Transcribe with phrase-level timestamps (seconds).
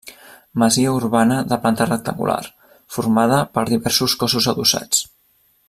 [0.61, 2.39] Masia urbana de planta rectangular,
[2.97, 5.05] formada per diversos cossos adossats.